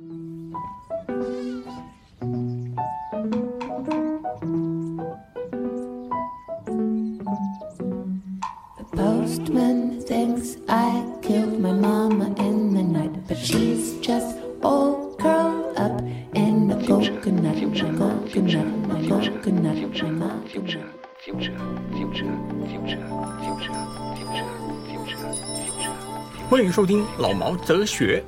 [0.00, 0.06] The
[8.96, 16.00] postman thinks I killed my mama in the night, but she's just all curled up
[16.34, 20.48] in a coconut, a coconut, a coconut, a coconut.
[20.48, 21.58] future, future,
[21.92, 22.32] future,
[22.70, 23.04] future,
[23.44, 23.76] future,
[24.16, 24.48] future,
[24.88, 25.28] future.
[26.48, 28.24] 欢迎收听老毛哲学。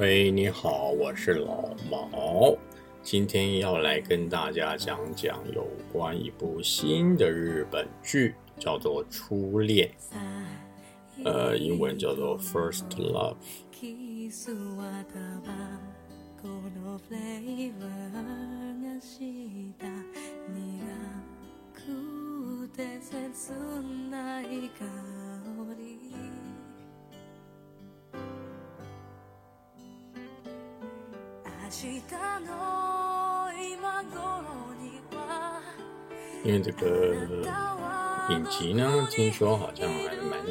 [0.00, 2.56] 喂，你好，我是老毛，
[3.02, 9.90] 今天要来跟大家讲讲有关一部新的日本剧，叫做《初恋》，
[11.22, 13.36] 呃，英文叫做《First Love》。
[36.42, 37.14] 因为这个
[38.30, 40.44] 影集呢，听说好像还蛮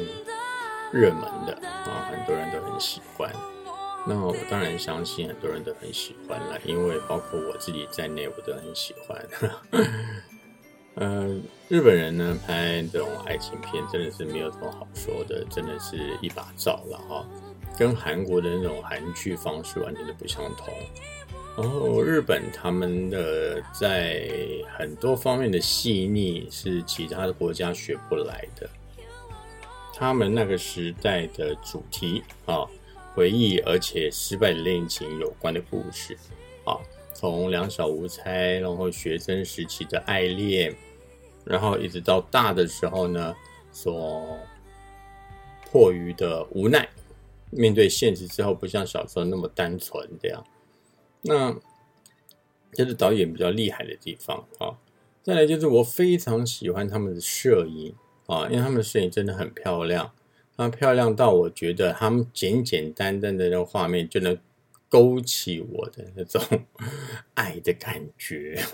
[0.92, 3.30] 热门的啊，很多人都很喜欢。
[4.06, 9.28] 那我当然相信很多人都很喜欢了，因为包括我自己在内，我都很喜欢。
[10.94, 17.26] 嗯， 日本人呢拍这种爱情片真的是没有什么好说的，真的是一把照了哈，
[17.78, 20.72] 跟韩国的那种韩剧方式完全的不相同。
[21.56, 24.30] 然后日本他们的在
[24.78, 28.68] 很多方面的细腻是其他的国家学不来的。
[29.92, 32.64] 他们那个时代的主题啊，
[33.14, 36.16] 回忆而且失败的恋情有关的故事
[36.64, 36.78] 啊，
[37.12, 40.74] 从两小无猜，然后学生时期的爱恋，
[41.44, 43.34] 然后一直到大的时候呢，
[43.72, 44.38] 所
[45.70, 46.88] 迫于的无奈，
[47.50, 50.44] 面对现实之后，不像小时候那么单纯这样。
[51.22, 51.54] 那
[52.72, 54.78] 这是导演比较厉害的地方啊。
[55.22, 57.94] 再来就是我非常喜欢他们的摄影
[58.26, 60.12] 啊，因为他们的摄影真的很漂亮，
[60.56, 64.38] 它漂亮到我觉得他们简简单单的那个画面就能
[64.88, 66.42] 勾起我的那种
[67.34, 68.64] 爱的感觉。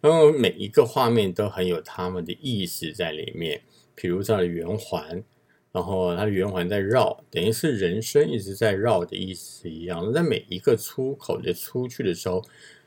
[0.00, 3.60] 然后每一个画面都很有他们的意思在里面，
[3.94, 5.22] 比如这样的圆环。
[5.70, 10.12] 然后它的圆环在绕，等于是人生一直在绕的意思一样。
[10.12, 12.42] 在每一个出口的出去的时候，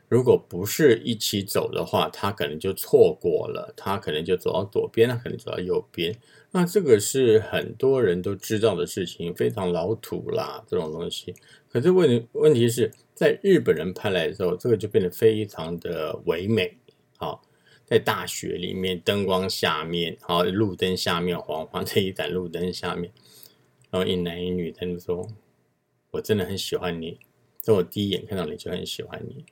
[0.09, 6.13] 如果不是一起走的话，他可能就错过了，他可能就走到左边，他可能走到右边。
[6.51, 11.33] 那这个是很多人都知道的事情，非常老土啦，这种东西。
[11.71, 16.77] 可是问问题是在日本人拍来的时候，这个就变得非常的唯美，
[17.17, 17.41] 好。
[17.91, 23.11] 在大学里面，灯光下面，好，路灯下面，黄黄的一盏路灯下面，
[23.89, 25.27] 然后一男一女他们说
[26.11, 27.19] ：“我真的很喜欢你，
[27.59, 29.43] 在我第一眼看到你就很喜欢你。”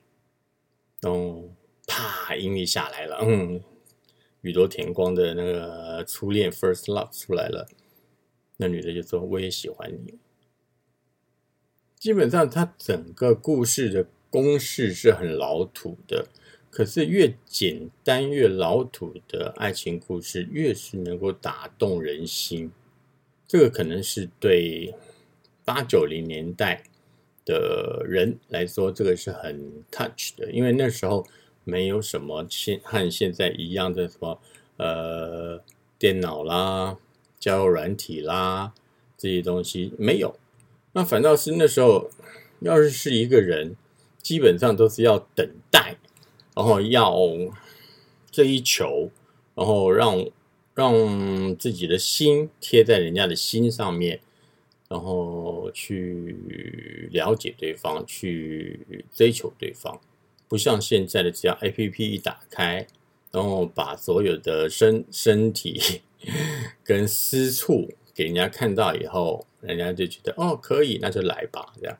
[1.02, 1.50] 然后
[1.86, 3.62] 啪，音乐下来了，嗯，
[4.40, 7.68] 宇多田光的那个初恋 （First Love） 出来了，
[8.56, 10.18] 那女的就说：“我也喜欢你。”
[12.00, 16.28] 基本上，它整个故事的公式是很老土的。
[16.70, 22.70] 可是越简单越老土的爱情故事，越是能够打动人心。
[23.48, 24.94] 这个可能是对
[25.64, 26.84] 八九零年代
[27.44, 31.26] 的人来说，这个是很 touch 的，因为那时候
[31.64, 34.40] 没有什么现和现在一样的什么
[34.76, 35.60] 呃
[35.98, 36.96] 电脑啦、
[37.40, 38.72] 交友软体啦
[39.18, 40.38] 这些东西没有。
[40.92, 42.10] 那反倒是那时候，
[42.60, 43.74] 要是是一个人，
[44.22, 45.96] 基本上都是要等待。
[46.60, 47.16] 然后要
[48.30, 49.10] 追求，
[49.54, 50.26] 然后让
[50.74, 54.20] 让自己的心贴在人家的心上面，
[54.86, 59.98] 然后去了解对方，去追求对方，
[60.48, 62.86] 不像现在的，只要 A P P 一打开，
[63.32, 66.02] 然后把所有的身身体
[66.84, 71.98] 跟私处给人家看到以后，人家就觉得哦可以，那就来吧，这样。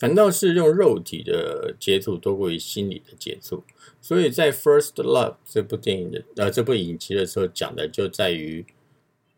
[0.00, 3.62] 反倒是用肉体的接触多过于心理的接触，
[4.00, 8.64] 所以在《First Love》这部电影的呃这部影集的时候讲的就在于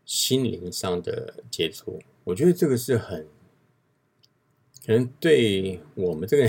[0.07, 2.01] 心灵上的接触。
[2.23, 3.27] 我觉得这个是很
[4.87, 6.49] 可能对我们这个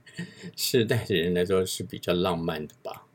[0.54, 3.06] 世代的人来说是比较浪漫的吧。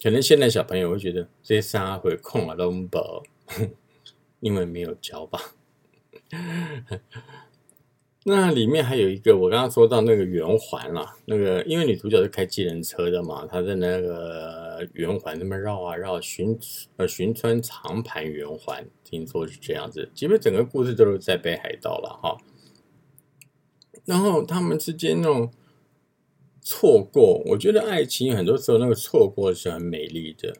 [0.00, 3.24] 可能现在小朋友会觉得这仨会空啊都不，
[4.38, 5.56] 因为没有教吧。
[8.30, 16.58] 那里面还有一个，我刚刚说到那个圆环啦，那个因为女主角是开机人车的嘛，她在那个圆环那么绕啊绕，寻
[16.96, 20.10] 呃寻穿长盘圆环，听说是这样子。
[20.14, 22.36] 基本整个故事都是在北海道了哈。
[24.04, 25.50] 然后他们之间那种
[26.60, 30.54] 错过，我觉得爱情很多时候那个错过是很美丽的。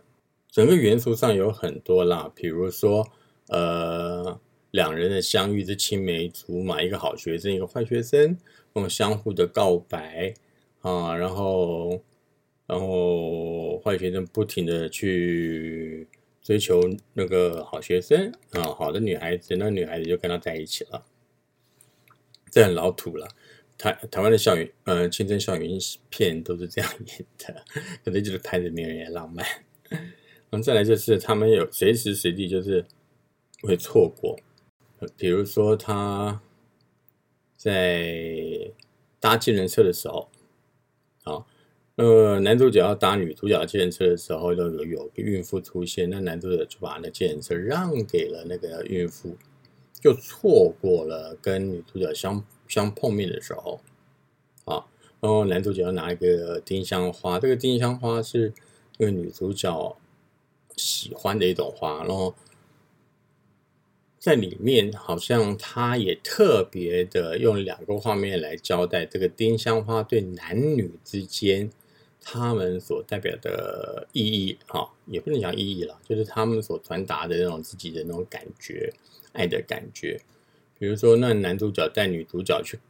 [0.50, 3.06] 整个元素上有很多啦，比如说
[3.48, 8.36] 呃两人的相遇是青梅竹马，一个好学生，一个坏学生，
[8.74, 10.34] 那种相互的告白
[10.80, 12.02] 啊，然后
[12.66, 16.06] 然后坏学生不停的去
[16.42, 16.82] 追求
[17.14, 21.04] 那个好学生啊，好的女孩子，那女孩子就跟他在一起了。
[22.50, 23.28] 这很老土了，
[23.76, 25.78] 台台湾的校园，呃，青春校园
[26.08, 27.64] 片都是这样演的，
[28.04, 29.46] 可能就是拍的没有人家浪漫。
[30.50, 32.84] 嗯，再来就是他们有随时随地就是
[33.60, 34.38] 会错过，
[35.16, 36.40] 比如说他
[37.56, 38.70] 在
[39.20, 40.28] 搭计程车的时候，
[41.24, 41.44] 啊，
[41.96, 49.36] 那男主角要搭女主角计程车的时候，就有有个孕妇出现，那男主角就把那计程车让给了那个孕妇。
[50.00, 53.80] 就错过了跟女主角相相碰面的时候，
[54.64, 54.86] 啊，
[55.18, 58.52] 然后男主角要拿一个丁香花，这个丁香花是
[58.96, 59.96] 那个女主角
[60.76, 62.32] 喜欢的一种花，然后
[64.18, 71.70] 在里面好像他也特别的用两个画面来交代这个丁香花对男女之间
[72.20, 78.92] 他们所代表的意义，啊，也不能讲意义了，就是他们所传达的那种自己的那种感觉。
[79.34, 80.20] 爱的感觉，
[80.78, 82.80] 比如说，那男主角带女主角去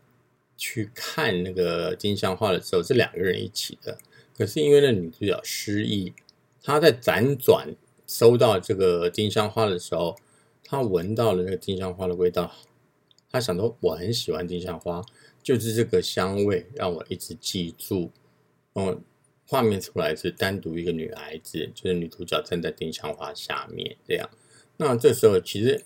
[0.57, 3.99] 去看那个丁香花的时候，是两个人一起的。
[4.35, 6.15] 可是因为那女主角失忆，
[6.63, 7.75] 她在辗转
[8.07, 10.17] 收到这个丁香花的时候，
[10.69, 12.53] 他闻到了那个丁香花的味道，
[13.31, 15.03] 他想说我很喜欢丁香花，
[15.43, 18.13] 就是这个香味让我一直记住。
[18.75, 19.03] 嗯，
[19.47, 24.29] 画面出来是单独一个女孩子，就是女主角站在丁香花下面这样。
[24.77, 25.83] 那这时候其实。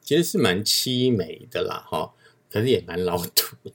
[0.00, 2.14] 其实是蛮凄美的啦，哈，
[2.48, 3.72] 可是也蛮老土的。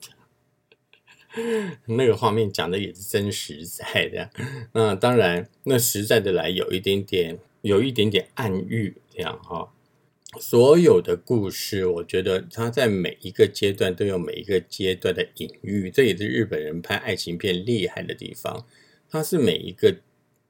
[1.84, 4.30] 那个画面讲的也是真实在的，
[4.72, 9.74] 那当然，那实在的来有一点点，有一点点暗喻这样哈。
[10.40, 18.66] 所有的故事，我觉得它在每一个阶段都有每一个阶段的隐喻，这也是日本人拍爱情片厉害的地方。
[19.08, 19.96] 它是每一个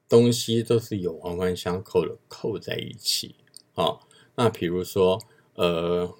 [0.07, 3.35] 东西都是有环环相扣的，扣在一起。
[3.73, 5.21] 好，那比如说。
[5.55, 6.11] 呃，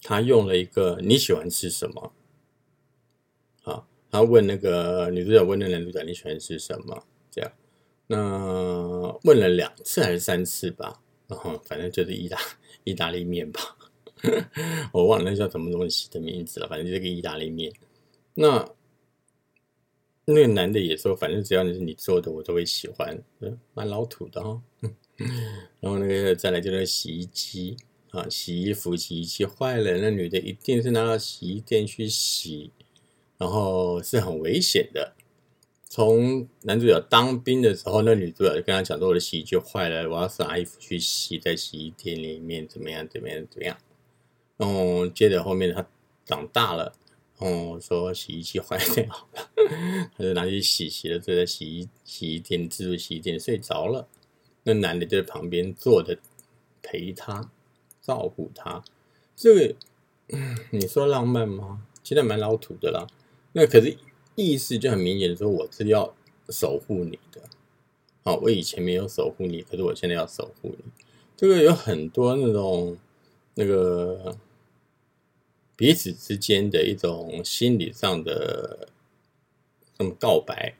[0.00, 2.14] 他用了一个你喜欢吃什么？
[3.64, 7.04] 啊，他问那个女主角问那男主角你喜欢吃什么？
[7.30, 7.52] 这样，
[8.06, 11.02] 那问了两次还是三次吧？
[11.28, 12.38] 然后反正就是意大
[12.84, 13.60] 意大利面吧，
[14.92, 16.68] 我忘了那叫什么东西的名字了。
[16.68, 17.72] 反正就是个意大利面。
[18.34, 18.68] 那
[20.24, 23.16] 那个男的也说，反正只要是你做的，我都会喜欢。
[23.40, 24.62] 嗯，蛮老土的哈。
[25.80, 27.76] 然后那个再来就是洗衣机。
[28.10, 32.70] 啊，洗衣服洗衣机坏了，那女的一定是拿到洗衣店去洗，
[33.36, 35.15] 然后是很危险的。
[35.88, 43.06] 从男主角当兵的时候，那女主角就跟他讲说：“我的洗衣机坏了，我要拿衣服去洗，在洗衣店里面怎么样？
[43.08, 43.46] 怎么样？
[43.50, 43.76] 怎么样？”
[44.58, 45.86] 然后接着后面他
[46.24, 46.92] 长大了，
[47.38, 49.50] 哦，说洗衣机坏掉了，
[50.16, 54.08] 他就拿去洗，洗了就在洗衣洗衣店自助洗衣店睡着了。
[54.64, 56.18] 那男的就在旁边坐着
[56.82, 57.50] 陪他。
[58.02, 58.84] 照顾他，
[59.34, 59.74] 这个
[60.70, 61.82] 你说浪漫吗？
[62.04, 63.04] 其实蛮老土的啦。
[63.50, 63.96] 那可是
[64.36, 66.14] 意思就很明显，说我是要
[66.48, 67.42] 守护你的。
[68.22, 70.84] 好，我以前没有守护你，可是我现在要守护你。
[71.36, 72.96] 这个有很多那种
[73.54, 74.38] 那个
[75.74, 78.88] 彼此之间的一种心理上的
[79.98, 80.76] 那么告白，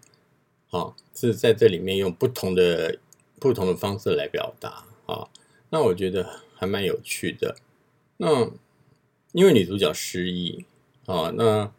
[0.71, 2.99] 啊，是在这里面用不同的
[3.41, 5.29] 不同的方式来表达啊。
[5.71, 6.45] 那我觉得。
[6.59, 7.55] 还蛮有趣的，
[8.17, 8.51] 那
[9.33, 10.65] 因为女主角失忆
[11.05, 11.71] 啊，那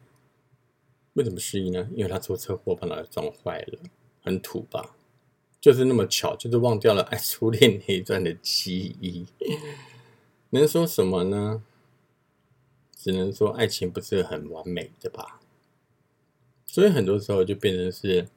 [1.17, 1.89] 为什么失忆呢？
[1.95, 3.79] 因为他出车祸把脑袋撞坏了，
[4.23, 4.95] 很土吧？
[5.59, 9.25] 就是那么巧，就是忘掉了 爱初恋那一段的记忆，
[10.51, 11.63] 能说什么呢？
[12.95, 15.41] 只能说爱情不是很完美的吧，
[16.67, 18.27] 所以很多时候就变成是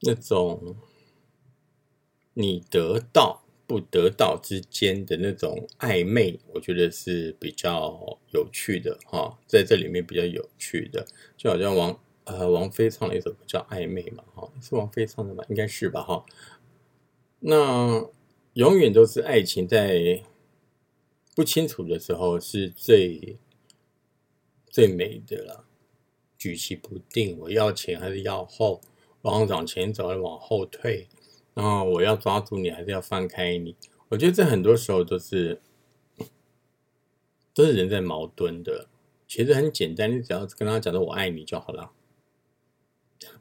[0.00, 0.76] 那种
[2.34, 3.43] 你得到。
[3.66, 11.06] 不得到之间的那种暧昧，我觉得是比较有趣的哈，在这里面比较有趣的，
[11.36, 15.44] 就好像王呃王菲唱了一首歌叫《暧昧》嘛，哈，是王菲唱的吗？
[15.48, 16.24] 应该是吧，哈。
[17.40, 18.08] 那
[18.54, 20.22] 永远都是爱情在
[21.34, 23.38] 不清楚的时候是最
[24.68, 25.64] 最美的了，
[26.38, 28.80] 举棋不定，我要前还是要后？
[29.22, 31.08] 往往前走，还是往后退？
[31.54, 33.76] 然后我要抓住你，还是要放开你？
[34.08, 35.60] 我觉得这很多时候都是
[37.54, 38.88] 都是人在矛盾的。
[39.26, 41.90] 其实很简单，你只要跟他讲说“我爱你”就好了，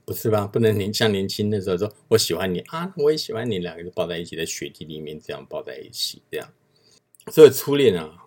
[0.05, 0.47] 不是吧？
[0.47, 6.51] 不能年像年轻的时候说“我喜欢你”啊，我也喜欢你，两个人抱在一起，在雪地里面这样抱在一起，这样。
[7.31, 8.25] 所以初恋啊，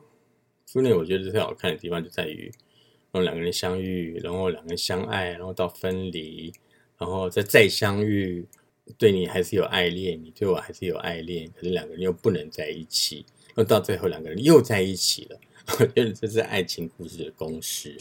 [0.67, 2.53] 初恋我觉得最好看的地方就在于，
[3.11, 6.53] 然后两个人相遇，然后两个人相爱，然后到分离，
[6.99, 8.47] 然后再再相遇。
[8.99, 15.39] 对你还是有爱恋，你对我还是有爱恋，可是两个人又不能在一起，那到最后两个人又在一起了。
[15.81, 17.97] 我觉得这是爱情故事的公式，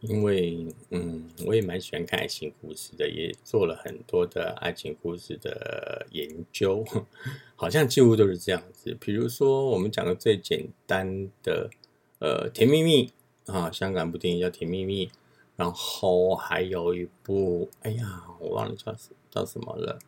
[0.00, 6.84] 因为嗯，我也蛮喜欢看爱情故事的，也做了很多的爱情故事的研究，
[7.54, 8.96] 好像几乎都是这样子。
[8.98, 11.70] 比如说，我们讲的最简单的，
[12.18, 13.12] 呃，《甜蜜蜜》
[13.52, 15.06] 啊，香港部电影叫《甜蜜蜜》，
[15.54, 18.92] 然后还有一部，哎呀，我忘了叫
[19.30, 20.00] 叫什么了。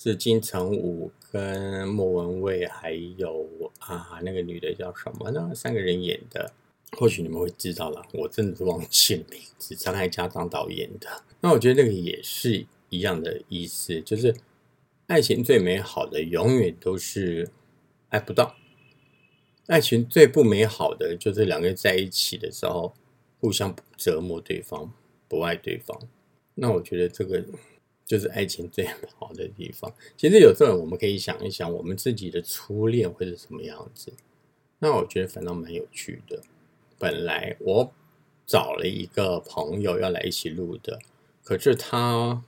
[0.00, 3.44] 是金城武跟莫文蔚，还有
[3.80, 5.50] 啊那个女的叫什么呢？
[5.52, 6.52] 三个人演的，
[6.96, 8.06] 或许你们会知道了。
[8.12, 9.74] 我真的是忘记了名字。
[9.74, 11.08] 张艾嘉当导演的，
[11.40, 14.32] 那我觉得那个也是一样的意思，就是
[15.08, 17.50] 爱情最美好的永远都是
[18.10, 18.54] 爱不到，
[19.66, 22.94] 爱情最不美好的就是两个人在一起的时候
[23.40, 24.92] 互相折磨对方，
[25.26, 26.00] 不爱对方。
[26.54, 27.44] 那我觉得这个。
[28.08, 28.88] 就是爱情最
[29.18, 29.92] 好的地方。
[30.16, 34.14] 其实有时候我们可以想一想，我们自己的初恋会是什么样子。
[34.78, 36.40] 那我觉得反倒蛮有趣的。
[36.98, 37.92] 本来我
[38.46, 40.98] 找了一个朋友要来一起录的，
[41.44, 42.42] 可是他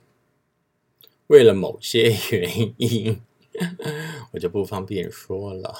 [1.27, 3.21] 为了某些原因，
[4.31, 5.75] 我就不方便说了。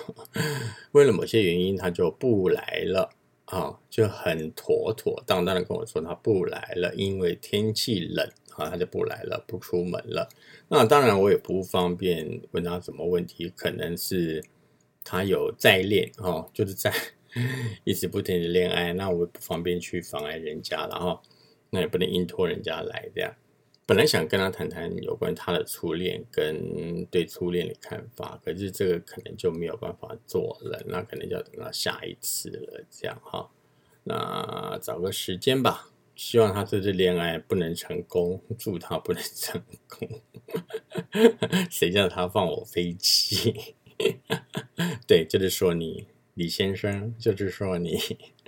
[0.92, 3.10] 为了某些原因，他就不来了
[3.46, 8.32] 啊，就很妥妥当当的跟我说他不来了，因为天气冷。
[8.62, 10.30] 啊，他就不来了，不出门了。
[10.70, 14.44] 那当然，我也不方便问他什么问题，可能是
[15.03, 16.94] 他有在恋哦，就是在
[17.84, 18.94] 一直不停的恋爱。
[18.94, 21.20] 那我也不方便去妨碍人家，然后
[21.70, 23.34] 那也不能硬拖人家来这样。
[23.86, 33.50] 本来想跟他谈谈有关他的初恋跟对初恋的看法，可是这个可能就没有办法做了，那可能就要等到下一次了，这样哈。
[34.03, 35.91] 那找个时间吧。
[36.24, 39.60] 希望他这次恋爱不能成功，祝他不能成
[39.90, 40.22] 功。
[41.68, 43.74] 谁叫他放我飞机？
[45.08, 47.98] 对，就是说你李先生，就是说你。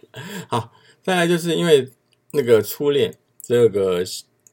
[0.48, 1.90] 好，再来就是因为
[2.34, 4.06] 那个初恋这个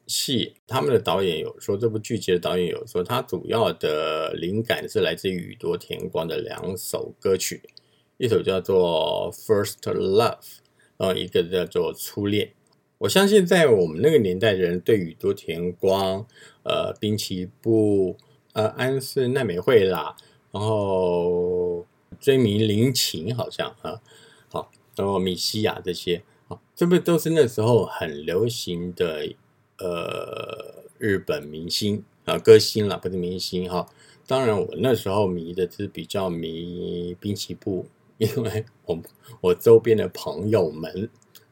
[0.07, 7.61] 戏，他们的导演有说，这部剧集的导演有说，他主要的灵感是来自于宇多田光的两首歌曲，
[8.17, 10.39] 一首叫做《First Love》，
[10.97, 12.47] 然后一个叫做《初恋》。
[13.01, 16.23] 我相信，在我们那个年代的人，对宇多田光、
[16.61, 18.15] 呃，滨崎步、
[18.53, 20.15] 呃，安室奈美惠啦，
[20.51, 21.83] 然后
[22.19, 23.99] 追名林檎，好像啊，
[24.51, 29.27] 好，然后米西亚这些，好，这不都是那时候很流行的
[29.79, 33.87] 呃日本明星啊，歌星啦，不是明星哈。
[34.27, 37.87] 当然，我那时候迷的是比较迷滨崎步，
[38.19, 39.01] 因为我
[39.41, 41.09] 我周边的朋友们。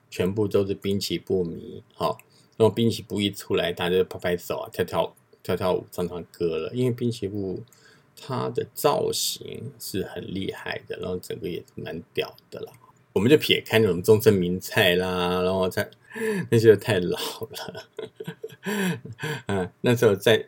[0.09, 2.17] 全部都是滨崎步迷，好，
[2.57, 6.71] 然后滨崎步一出来，大家就拍拍手啊，跳跳跳跳舞，唱唱歌了。
[6.73, 7.61] 因为滨崎步
[8.19, 12.73] 他的造型是很厉害的，然后整个也蛮屌的啦。
[13.13, 15.89] 我们就撇开那种中村名菜啦，然后在
[16.49, 17.83] 那些太老了，
[19.47, 20.47] 嗯，那时候在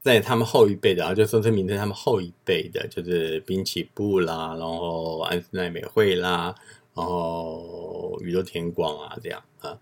[0.00, 6.54] 在他们后一辈的啊，就中村名菜他们后一辈的，就是滨崎步啦，然后安室奈美惠啦。
[6.92, 9.78] 然后宇多田光啊，这样啊，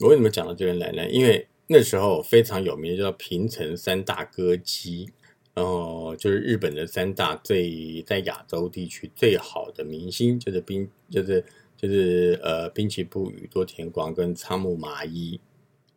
[0.00, 1.08] 我为什么讲到这边来呢？
[1.08, 5.10] 因为那时候非常有名的，叫平成三大歌姬，
[5.54, 11.44] 然后就是日本的三大最在亚洲地区最好的明星，就是滨，就是
[11.76, 15.40] 就是呃滨崎步、宇多田光跟仓木麻衣，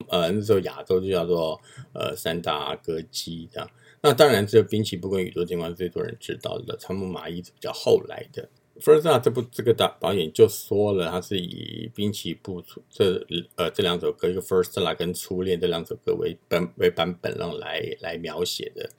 [0.07, 1.59] 呃那时候亚洲就叫做
[1.93, 3.69] 呃三大歌姬这样。
[3.99, 8.47] 那当然，这滨崎步跟宇多田光最多人知道的，仓木麻衣是比较后来的。
[8.81, 18.89] First Love 这部这个导导演就说了，他是以滨崎步这呃这两首歌，一个 First Love 跟初恋这两首歌为本为版本让来来描写的，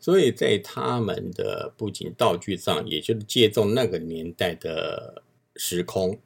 [0.00, 5.22] 所以在他们的布景道具上，也就是借重那个年代的
[5.56, 6.18] 时空。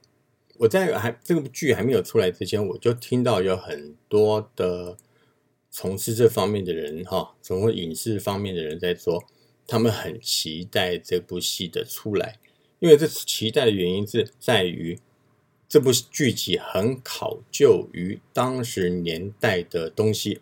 [0.58, 4.96] 我在还这部剧还没有出来之前，我就听到有很多的
[5.70, 9.22] 从事这方面的人哈，从事影视方面的人在说，
[9.66, 12.38] 他们很期待这部戏的出来。
[12.82, 14.98] 因为这次期待的原因是在于
[15.68, 20.40] 这部剧集很考究于当时年代的东西，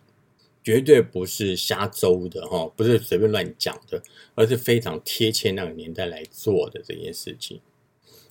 [0.63, 4.01] 绝对不是瞎诌的哈，不是随便乱讲的，
[4.33, 7.61] 而是非常贴切那个年代来做的这件事情。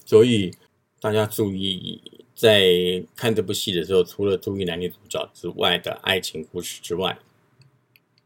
[0.04, 0.52] 所以
[1.00, 2.02] 大家注意，
[2.34, 2.66] 在
[3.14, 7.16] 看这部戏的时候，除了注意男女主角之外的爱情故事之外，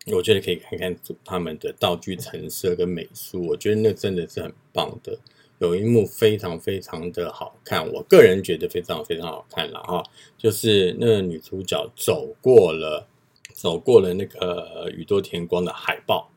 [0.07, 5.19] 我觉得可以看看他们的道具陈设跟美术，我觉得那真的是很棒的。
[5.59, 10.03] 有一幕非常非常的好看，我个人觉得非常非常好看了哈，
[10.37, 13.07] 就是那个女主角走过了
[13.53, 16.31] 走过了那个宇多田光的海报，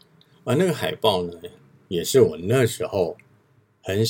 [0.44, 1.34] 而那个海报呢，
[1.88, 3.18] 也是我那时候
[3.82, 4.04] 很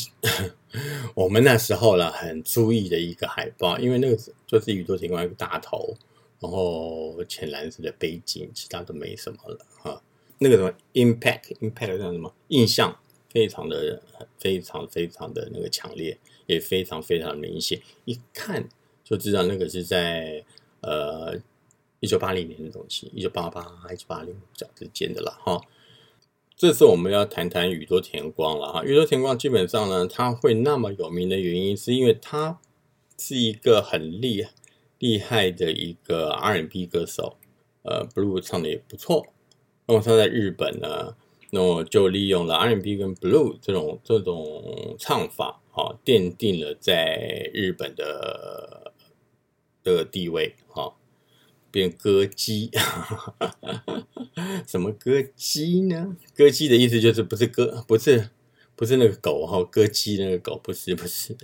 [1.15, 5.95] 我们那时候了很注意的一个海报，因为那个就是宇多田光一个大头，
[6.39, 10.01] 然后浅蓝色的背景，其他都没什么了哈。
[10.39, 12.99] 那个什么 impact impact 叫什么印象？
[13.37, 14.01] 非常的、
[14.39, 16.17] 非常、非常的那个强烈，
[16.47, 18.67] 也非常非常明显，一看
[19.03, 20.43] 就知道那个是在
[20.81, 21.37] 呃
[21.99, 23.61] 一九八零年的东西，一九八八、
[23.93, 25.61] 一九八零讲之间的了哈。
[26.55, 28.83] 这次我们要谈谈宇多田光了哈。
[28.83, 32.59] 宇多田光基本上呢，他会那么有名的原因，是因为他
[33.19, 34.47] 是一个很厉
[34.97, 37.37] 厉害的一个 R&B 歌手，
[37.83, 39.27] 呃，blue 唱的也不错。
[39.85, 41.15] 那么他在日本呢？
[41.49, 48.91] 那我就利用了 R&B 跟 Blue 这种这种唱法，啊，奠定了在日本的
[49.83, 50.93] 的地位，哈，
[51.71, 52.69] 变歌姬，
[54.67, 56.17] 什么歌姬呢？
[56.35, 58.29] 歌姬的意思就是不是歌，不是
[58.75, 61.37] 不是那个狗哈，歌姬那个狗不是不是，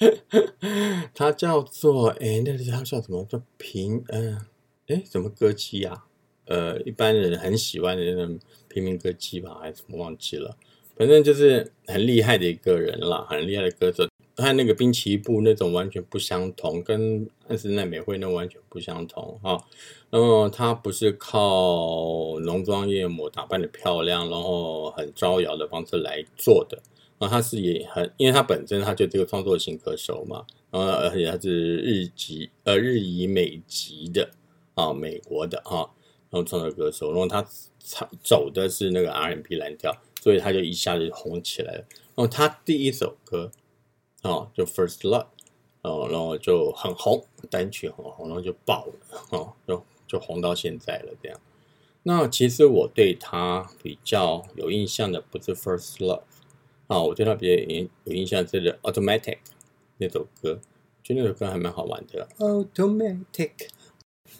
[1.14, 4.46] 它叫做哎，那个叫叫什么叫平嗯，
[4.86, 6.06] 哎，什么歌姬啊？
[6.50, 8.38] 呃，一般人很喜欢的那种。
[8.72, 10.56] 平民歌姬吧，还是什么忘记了，
[10.94, 14.06] 反正就是很厉害的一个人啦，很厉害的歌手。
[14.36, 19.60] 和那个滨崎步那种完全不相同，跟安室奈美惠那完全不相同哈。
[20.08, 26.80] 然后他不是靠浓妆艳抹打扮的漂亮，然后很招摇的方式来做的。
[27.18, 34.30] 然后他是也很，因为他本身他就这个创作型歌手嘛，然后而且他是日籍呃日以美籍的
[34.74, 35.90] 啊，美国的啊，
[36.30, 37.46] 然后创作歌手，然后他。
[37.82, 41.78] 唱走的是那个 R&B 蓝调，所以他就一下子红起来了。
[42.14, 43.50] 然后他第一首歌
[44.22, 45.26] 哦，就 First Love
[45.80, 48.92] 哦，然后就很红，单曲很红，然后就爆了
[49.30, 51.40] 哦，就就红到现在了这样。
[52.02, 56.22] 那其实我对他比较有印象的不是 First Love
[56.86, 59.38] 啊，我对他比较有有印象是 Automatic
[59.96, 60.60] 那首歌，
[61.02, 63.70] 就那首歌还蛮好玩的 Automatic。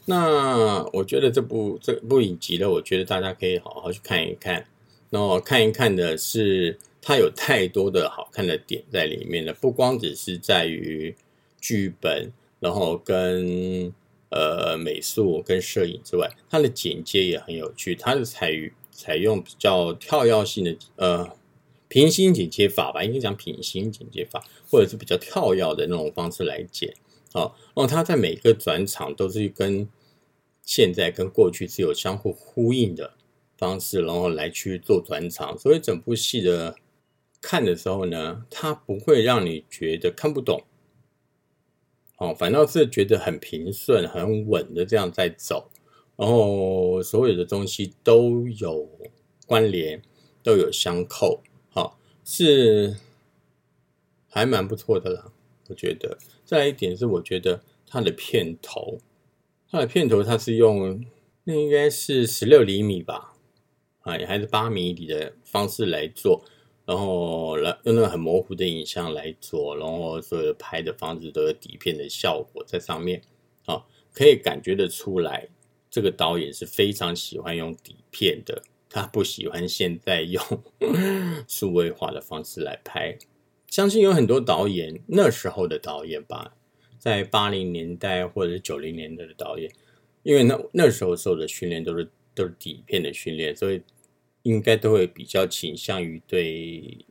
[0.06, 4.66] 那我觉得这部这部影集呢，我觉得大家可以好好去看一看。
[5.10, 11.14] 那我看一看的是，它有太多的好看的点在里面了，不光只是在于
[11.60, 13.92] 剧本，然后跟
[14.30, 17.94] 呃美术跟摄影之外，它的剪接也很有趣。
[17.94, 18.52] 它是采
[18.92, 21.30] 采用比较跳跃性的呃
[21.88, 26.94] 平行剪接法吧，应该讲平行剪接法，或者是比较跳跃的那种方式来剪。
[27.32, 29.88] 哦，哦，他在每个转场都是跟
[30.62, 33.14] 现在跟过去是有相互呼应的
[33.56, 36.74] 方式，然后来去做转场，所以整部戏的
[37.40, 40.64] 看的时候呢，它不会让你觉得看不懂，
[42.16, 45.70] 哦，反倒是觉得很平顺、很稳的这样在走，
[46.16, 48.88] 然后所有的东西都有
[49.46, 50.02] 关联，
[50.42, 52.96] 都有相扣，好，是
[54.28, 55.32] 还蛮不错的啦，
[55.68, 56.18] 我觉得。
[56.50, 58.98] 再一点是，我觉得它的片头，
[59.70, 61.00] 它的片头它是用
[61.44, 63.36] 那应该是十六厘米吧，
[64.00, 66.42] 啊，也还是八米里的方式来做，
[66.84, 73.22] 然后来用那个很模糊的影像来做，然后所有的拍的方式都有底片的效果在上面，
[73.66, 75.46] 啊，可以感觉得出来，
[75.88, 80.42] 这个导演是非常喜欢用底片的，他不喜欢现在用
[81.46, 83.16] 数位化的方式来拍。
[83.70, 86.56] 相信有很多导演，那时候的导演吧，
[86.98, 89.70] 在八零年代或者九零年代的导演，
[90.24, 93.80] 因为那那时候受的训练都是都是底片的训练，所以
[94.42, 97.06] 应该都会比较倾向于对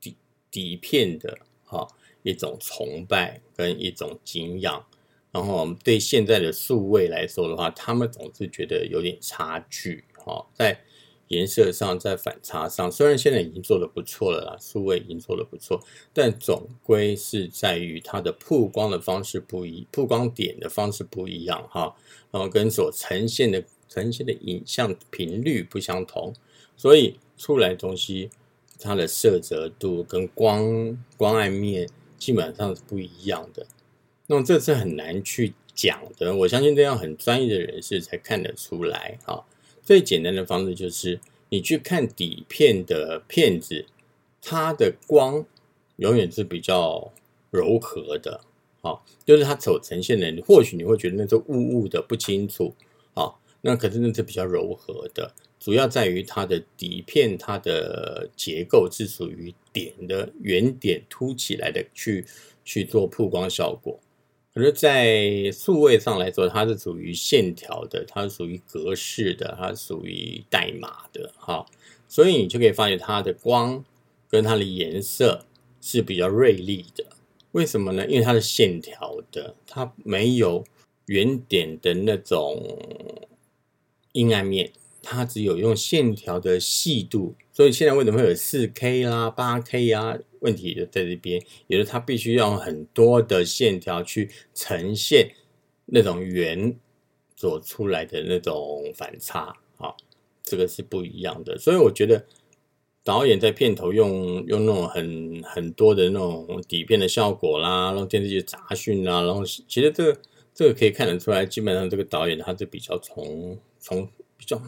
[0.00, 0.16] 底
[0.52, 1.84] 底片的哈
[2.22, 4.86] 一种崇拜跟一种敬仰，
[5.32, 10.80] 然后对现在的数位来说的话，他们总是觉得有点差距哈，在。
[11.28, 15.80] 颜色上，在反差上，虽然现在已经做的不错了啦，数位已经做的不错，
[16.12, 21.94] 但总归是在于它的曝光的方式不一，曝光点的方式不一样哈，
[22.30, 26.34] 然后跟所呈现的呈现的影像频率不相同，
[26.76, 28.30] 所以出来东西
[28.78, 33.66] 它的色泽度跟光光暗面基本上是不一样的，
[34.26, 39.42] 那么这是很难去讲的，我相信这样很专业的人士才看得出来啊。
[39.84, 41.20] 最简单的方式就是
[41.50, 43.84] 你去看底片的片子，
[44.40, 45.44] 它的光
[45.96, 47.12] 永远是比较
[47.50, 48.40] 柔和的，
[48.80, 52.74] 好，就是它所呈现的，或许你会觉得那是雾雾的不清楚，
[53.14, 62.24] 好，那可是那是比较柔和的，主要在于它的底片，它的结构是属于点的圆点凸起来的，去
[62.64, 64.00] 去做曝光效果。
[64.54, 71.66] 可是，在数位上来说，它是属于线条的，它是属于格式的，它属于代码的，哈。
[72.06, 73.84] 所以你就可以发现它的光
[74.28, 75.44] 跟它的颜色
[75.80, 77.04] 是比较锐利的。
[77.50, 78.06] 为什么呢？
[78.06, 80.64] 因为它是线条的，它没有
[81.06, 82.78] 圆点的那种
[84.12, 84.70] 阴暗面，
[85.04, 87.34] 它只有用线条的细度。
[87.52, 90.18] 所以现在为什么会有四 K 啦、八 K 啊？
[90.40, 95.30] 问题就在这边，也是它必须要用很多的线条去呈现
[95.86, 96.76] 那种圆
[97.36, 99.94] 所出来的那种反差啊，
[100.42, 101.56] 这个是不一样的。
[101.56, 102.26] 所以我觉得
[103.02, 110.20] 导演在片头用用那种很很多的那种底片的效果啦，然后电视剧杂讯啦，然后其实这个
[110.54, 114.60] 这个可以看得出来，基本上这个导演他是比较从从比较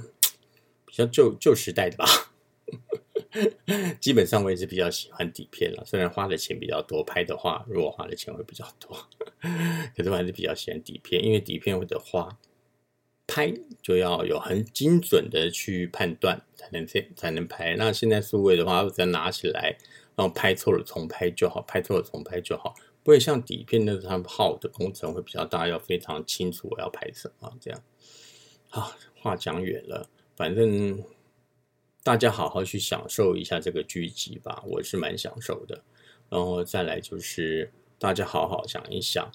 [0.96, 2.06] 像旧旧时代的吧。
[4.00, 8.96] 基本上我也是比较喜欢底片了，虽然花的钱比较多，拍的话如果花的钱会比较多，
[9.94, 12.38] 可是我还是比较喜欢底片，因为底片的话
[13.26, 17.76] 拍就要有很精准的去判断才能才才能拍。
[17.76, 19.76] 那现在数位的话，只要拿起来，
[20.16, 27.82] 然后拍错了重拍就好，拍错了重拍就好，不会像底片那它耗的工程会比较大，要非常清楚我要拍什么这样。
[28.68, 31.02] 好，话讲远了，反正。
[32.04, 35.82] 大家好好去享受一下这个剧集吧，我是蛮享受的。
[36.28, 37.68] 然后再来就是
[37.98, 39.28] 大家好好想一想，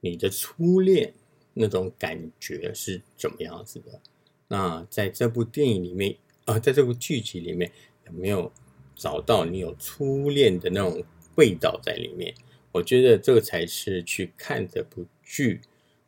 [0.00, 1.12] 你的初恋
[1.52, 4.00] 那种感觉是怎么样子的？
[4.48, 7.70] 那在这部电影里面啊，在这部剧集里面
[8.06, 8.50] 有没有
[8.96, 12.34] 找到你有初恋的那种味道在里面？
[12.72, 15.60] 我觉得这个才是去看这部剧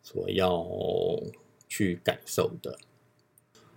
[0.02, 0.66] 所要
[1.68, 2.78] 去感受的。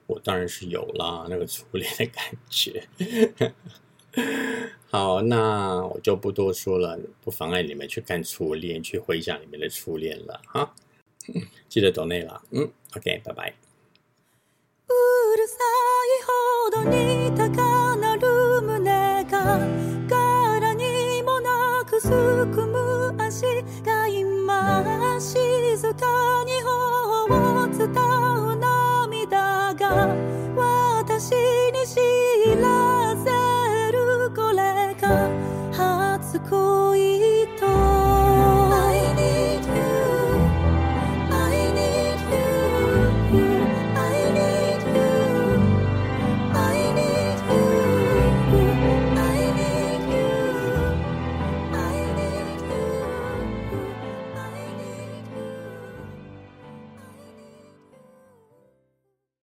[0.07, 2.87] 我当然是有啦，那个初恋的感觉。
[4.89, 10.73] 好，那我就不多说了，不妨碍你们去看初恋，去回想你们的初恋了哈。
[11.67, 13.53] 记得懂内了，嗯，OK，拜拜。